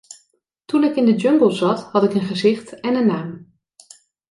[0.65, 3.53] Toen ik in de jungle zat, had ik een gezicht en een naam.